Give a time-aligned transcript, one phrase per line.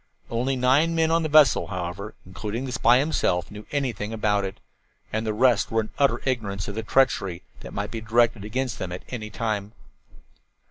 [0.31, 4.59] Only nine men on the vessel, however, including the spy himself, knew anything about it,
[5.13, 8.79] and the rest were in utter ignorance of the treachery that might be directed against
[8.79, 9.73] them at any time.